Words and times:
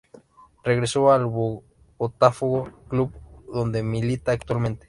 Regresó 0.63 1.11
al 1.11 1.27
Botafogo, 1.27 2.71
club 2.89 3.11
donde 3.53 3.83
milita 3.83 4.31
actualmente. 4.31 4.79